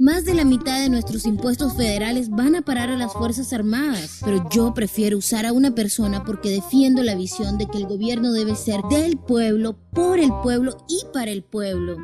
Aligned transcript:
Más 0.00 0.24
de 0.24 0.32
la 0.32 0.46
mitad 0.46 0.80
de 0.80 0.88
nuestros 0.88 1.26
impuestos 1.26 1.76
federales 1.76 2.30
van 2.30 2.56
a 2.56 2.62
parar 2.62 2.88
a 2.88 2.96
las 2.96 3.12
Fuerzas 3.12 3.52
Armadas, 3.52 4.22
pero 4.24 4.48
yo 4.50 4.72
prefiero 4.72 5.18
usar 5.18 5.44
a 5.44 5.52
una 5.52 5.74
persona 5.74 6.24
porque 6.24 6.48
defiendo 6.48 7.02
la 7.02 7.14
visión 7.14 7.58
de 7.58 7.66
que 7.66 7.76
el 7.76 7.84
gobierno 7.84 8.32
debe 8.32 8.54
ser 8.54 8.80
del 8.90 9.18
pueblo, 9.18 9.76
por 9.92 10.18
el 10.18 10.30
pueblo 10.42 10.78
y 10.88 11.04
para 11.12 11.30
el 11.30 11.42
pueblo. 11.42 11.98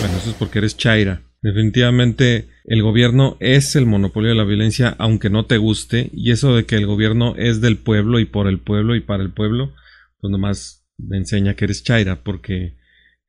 Bueno, 0.00 0.16
eso 0.16 0.30
es 0.30 0.36
porque 0.38 0.60
eres 0.60 0.78
Chaira. 0.78 1.20
Definitivamente 1.42 2.48
el 2.64 2.82
gobierno 2.82 3.36
es 3.38 3.76
el 3.76 3.84
monopolio 3.84 4.30
de 4.30 4.36
la 4.36 4.44
violencia 4.44 4.96
aunque 4.98 5.28
no 5.28 5.44
te 5.44 5.58
guste 5.58 6.08
y 6.14 6.30
eso 6.30 6.56
de 6.56 6.64
que 6.64 6.76
el 6.76 6.86
gobierno 6.86 7.34
es 7.36 7.60
del 7.60 7.76
pueblo 7.76 8.18
y 8.18 8.24
por 8.24 8.48
el 8.48 8.60
pueblo 8.60 8.96
y 8.96 9.00
para 9.00 9.22
el 9.22 9.34
pueblo, 9.34 9.74
pues 10.22 10.30
nomás 10.30 10.86
me 10.96 11.18
enseña 11.18 11.52
que 11.52 11.66
eres 11.66 11.84
Chaira 11.84 12.22
porque 12.24 12.79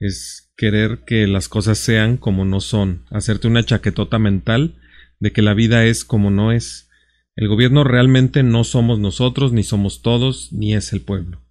es 0.02 0.52
querer 0.58 1.04
que 1.06 1.28
las 1.28 1.48
cosas 1.48 1.78
sean 1.78 2.18
como 2.18 2.44
no 2.44 2.60
son, 2.60 3.06
hacerte 3.12 3.48
una 3.48 3.64
chaquetota 3.64 4.20
mental 4.20 4.76
de 5.20 5.32
que 5.32 5.44
la 5.44 5.54
vida 5.54 5.86
es 5.86 6.04
como 6.04 6.32
no 6.32 6.52
es. 6.52 6.90
El 7.36 7.48
gobierno 7.48 7.84
realmente 7.84 8.44
no 8.44 8.64
somos 8.64 9.00
nosotros, 9.00 9.54
ni 9.54 9.64
somos 9.64 10.02
todos, 10.02 10.52
ni 10.52 10.74
es 10.74 10.92
el 10.92 11.02
pueblo. 11.02 11.42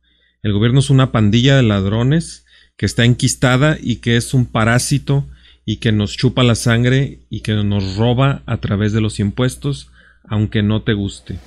El 0.42 0.52
gobierno 0.52 0.80
es 0.80 0.90
una 0.90 1.12
pandilla 1.12 1.56
de 1.56 1.62
ladrones 1.62 2.44
que 2.76 2.86
está 2.86 3.04
enquistada 3.04 3.78
y 3.80 3.96
que 3.96 4.16
es 4.16 4.34
un 4.34 4.46
parásito 4.46 5.26
y 5.64 5.76
que 5.76 5.92
nos 5.92 6.16
chupa 6.16 6.42
la 6.42 6.56
sangre 6.56 7.20
y 7.30 7.42
que 7.42 7.52
nos 7.54 7.96
roba 7.96 8.42
a 8.46 8.56
través 8.56 8.92
de 8.92 9.00
los 9.00 9.20
impuestos, 9.20 9.90
aunque 10.24 10.62
no 10.62 10.82
te 10.82 10.94
guste. 10.94 11.38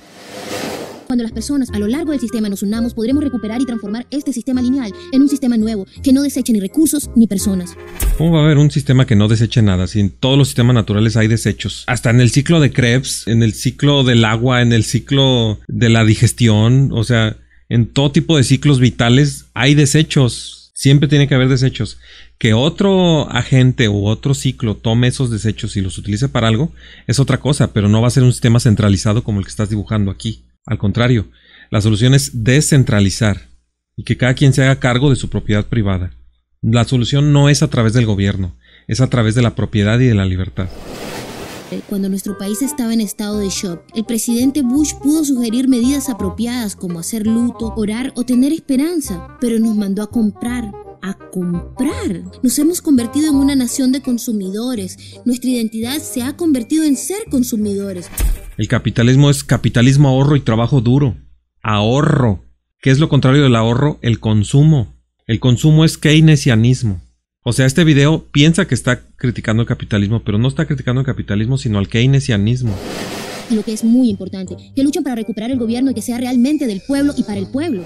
Cuando 1.14 1.22
las 1.22 1.32
personas 1.32 1.70
a 1.72 1.78
lo 1.78 1.86
largo 1.86 2.10
del 2.10 2.18
sistema 2.18 2.48
nos 2.48 2.64
unamos, 2.64 2.92
podremos 2.92 3.22
recuperar 3.22 3.62
y 3.62 3.66
transformar 3.66 4.04
este 4.10 4.32
sistema 4.32 4.60
lineal 4.60 4.92
en 5.12 5.22
un 5.22 5.28
sistema 5.28 5.56
nuevo 5.56 5.86
que 6.02 6.12
no 6.12 6.22
deseche 6.22 6.52
ni 6.52 6.58
recursos 6.58 7.08
ni 7.14 7.28
personas. 7.28 7.76
¿Cómo 8.18 8.32
va 8.32 8.40
a 8.40 8.44
haber 8.46 8.58
un 8.58 8.72
sistema 8.72 9.06
que 9.06 9.14
no 9.14 9.28
deseche 9.28 9.62
nada? 9.62 9.86
Si 9.86 10.00
en 10.00 10.10
todos 10.10 10.36
los 10.36 10.48
sistemas 10.48 10.74
naturales 10.74 11.16
hay 11.16 11.28
desechos. 11.28 11.84
Hasta 11.86 12.10
en 12.10 12.20
el 12.20 12.30
ciclo 12.30 12.58
de 12.58 12.72
Krebs, 12.72 13.28
en 13.28 13.44
el 13.44 13.54
ciclo 13.54 14.02
del 14.02 14.24
agua, 14.24 14.60
en 14.60 14.72
el 14.72 14.82
ciclo 14.82 15.60
de 15.68 15.88
la 15.88 16.04
digestión, 16.04 16.90
o 16.92 17.04
sea, 17.04 17.36
en 17.68 17.86
todo 17.92 18.10
tipo 18.10 18.36
de 18.36 18.42
ciclos 18.42 18.80
vitales 18.80 19.44
hay 19.54 19.76
desechos. 19.76 20.72
Siempre 20.74 21.08
tiene 21.08 21.28
que 21.28 21.36
haber 21.36 21.48
desechos. 21.48 21.98
Que 22.38 22.54
otro 22.54 23.30
agente 23.30 23.88
u 23.88 24.08
otro 24.08 24.34
ciclo 24.34 24.78
tome 24.78 25.06
esos 25.06 25.30
desechos 25.30 25.76
y 25.76 25.80
los 25.80 25.96
utilice 25.96 26.28
para 26.28 26.48
algo 26.48 26.72
es 27.06 27.20
otra 27.20 27.38
cosa, 27.38 27.72
pero 27.72 27.88
no 27.88 28.02
va 28.02 28.08
a 28.08 28.10
ser 28.10 28.24
un 28.24 28.32
sistema 28.32 28.58
centralizado 28.58 29.22
como 29.22 29.38
el 29.38 29.44
que 29.44 29.50
estás 29.50 29.70
dibujando 29.70 30.10
aquí. 30.10 30.43
Al 30.66 30.78
contrario, 30.78 31.28
la 31.70 31.80
solución 31.80 32.14
es 32.14 32.44
descentralizar 32.44 33.48
y 33.96 34.04
que 34.04 34.16
cada 34.16 34.34
quien 34.34 34.52
se 34.52 34.62
haga 34.62 34.80
cargo 34.80 35.10
de 35.10 35.16
su 35.16 35.28
propiedad 35.28 35.66
privada. 35.66 36.12
La 36.62 36.84
solución 36.84 37.32
no 37.32 37.48
es 37.48 37.62
a 37.62 37.68
través 37.68 37.92
del 37.92 38.06
gobierno, 38.06 38.56
es 38.88 39.00
a 39.00 39.10
través 39.10 39.34
de 39.34 39.42
la 39.42 39.54
propiedad 39.54 40.00
y 40.00 40.06
de 40.06 40.14
la 40.14 40.24
libertad. 40.24 40.68
Cuando 41.88 42.08
nuestro 42.08 42.38
país 42.38 42.62
estaba 42.62 42.94
en 42.94 43.00
estado 43.00 43.40
de 43.40 43.48
shock, 43.48 43.82
el 43.94 44.04
presidente 44.04 44.62
Bush 44.62 44.94
pudo 45.02 45.24
sugerir 45.24 45.68
medidas 45.68 46.08
apropiadas 46.08 46.76
como 46.76 47.00
hacer 47.00 47.26
luto, 47.26 47.74
orar 47.76 48.12
o 48.16 48.24
tener 48.24 48.52
esperanza, 48.52 49.36
pero 49.40 49.58
nos 49.58 49.76
mandó 49.76 50.02
a 50.02 50.10
comprar, 50.10 50.70
a 51.02 51.14
comprar. 51.14 52.22
Nos 52.42 52.58
hemos 52.58 52.80
convertido 52.80 53.28
en 53.30 53.36
una 53.36 53.56
nación 53.56 53.92
de 53.92 54.02
consumidores. 54.02 55.20
Nuestra 55.24 55.50
identidad 55.50 55.98
se 55.98 56.22
ha 56.22 56.36
convertido 56.36 56.84
en 56.84 56.96
ser 56.96 57.24
consumidores. 57.30 58.08
El 58.56 58.68
capitalismo 58.68 59.30
es 59.30 59.42
capitalismo 59.42 60.08
ahorro 60.08 60.36
y 60.36 60.40
trabajo 60.40 60.80
duro. 60.80 61.16
Ahorro. 61.60 62.44
¿Qué 62.80 62.90
es 62.90 63.00
lo 63.00 63.08
contrario 63.08 63.42
del 63.42 63.56
ahorro? 63.56 63.98
El 64.00 64.20
consumo. 64.20 64.94
El 65.26 65.40
consumo 65.40 65.84
es 65.84 65.98
keynesianismo. 65.98 67.02
O 67.42 67.52
sea, 67.52 67.66
este 67.66 67.82
video 67.82 68.26
piensa 68.30 68.66
que 68.68 68.76
está 68.76 69.00
criticando 69.16 69.62
el 69.62 69.66
capitalismo, 69.68 70.22
pero 70.22 70.38
no 70.38 70.46
está 70.46 70.66
criticando 70.66 71.00
el 71.00 71.06
capitalismo, 71.06 71.58
sino 71.58 71.78
al 71.78 71.88
keynesianismo. 71.88 72.74
Y 73.50 73.56
lo 73.56 73.64
que 73.64 73.72
es 73.72 73.82
muy 73.82 74.08
importante, 74.08 74.56
que 74.74 74.84
luchan 74.84 75.02
para 75.02 75.16
recuperar 75.16 75.50
el 75.50 75.58
gobierno 75.58 75.90
y 75.90 75.94
que 75.94 76.00
sea 76.00 76.18
realmente 76.18 76.66
del 76.66 76.80
pueblo 76.86 77.12
y 77.16 77.24
para 77.24 77.38
el 77.38 77.48
pueblo. 77.48 77.82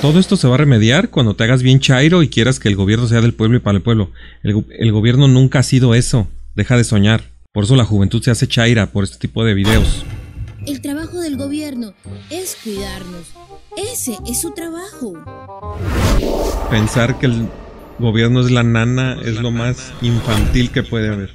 Todo 0.00 0.18
esto 0.18 0.36
se 0.36 0.48
va 0.48 0.54
a 0.54 0.58
remediar 0.58 1.10
cuando 1.10 1.36
te 1.36 1.44
hagas 1.44 1.62
bien 1.62 1.78
chairo 1.78 2.22
y 2.22 2.28
quieras 2.28 2.58
que 2.58 2.68
el 2.68 2.76
gobierno 2.76 3.06
sea 3.06 3.20
del 3.20 3.34
pueblo 3.34 3.58
y 3.58 3.60
para 3.60 3.76
el 3.76 3.82
pueblo. 3.82 4.10
El, 4.42 4.64
el 4.78 4.92
gobierno 4.92 5.28
nunca 5.28 5.58
ha 5.58 5.62
sido 5.62 5.94
eso. 5.94 6.26
Deja 6.54 6.76
de 6.78 6.84
soñar. 6.84 7.35
Por 7.56 7.64
eso 7.64 7.74
la 7.74 7.86
juventud 7.86 8.22
se 8.22 8.30
hace 8.30 8.46
chaira 8.46 8.92
por 8.92 9.02
este 9.02 9.16
tipo 9.16 9.42
de 9.42 9.54
videos. 9.54 10.04
El 10.66 10.82
trabajo 10.82 11.22
del 11.22 11.38
gobierno 11.38 11.94
es 12.28 12.54
cuidarnos. 12.62 13.32
Ese 13.78 14.18
es 14.26 14.42
su 14.42 14.52
trabajo. 14.52 15.14
Pensar 16.68 17.18
que 17.18 17.24
el 17.24 17.48
gobierno 17.98 18.42
es 18.42 18.50
la 18.50 18.62
nana 18.62 19.18
es 19.24 19.40
lo 19.40 19.50
más 19.52 19.94
infantil 20.02 20.70
que 20.70 20.82
puede 20.82 21.08
haber. 21.08 21.30